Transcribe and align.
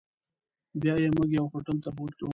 بیا 0.81 0.93
یې 1.01 1.09
موږ 1.15 1.29
یو 1.37 1.45
هوټل 1.51 1.77
ته 1.83 1.89
بوتلو. 1.95 2.27